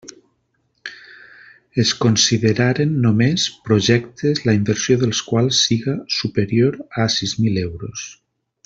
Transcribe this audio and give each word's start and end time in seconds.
Es 1.83 1.91
consideraren 2.05 2.95
només 3.03 3.45
projectes 3.69 4.43
la 4.49 4.57
inversió 4.61 4.99
dels 5.05 5.23
quals 5.29 5.61
siga 5.69 5.95
superior 6.21 6.83
a 7.05 7.09
sis 7.19 7.37
mil 7.47 7.63
euros. 7.69 8.09